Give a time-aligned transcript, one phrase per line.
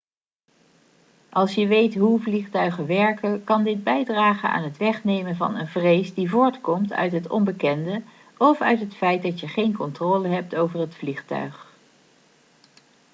[1.29, 6.13] als je weet hoe vliegtuigen werken kan dit bijdragen aan het wegnemen van een vrees
[6.13, 8.01] die voortkomt uit het onbekende
[8.37, 11.73] of uit het feit dat je geen controle hebt over het vliegtuig